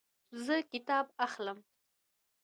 زه 0.45 0.55
کتاب 0.71 1.05
اخلم 1.25 1.59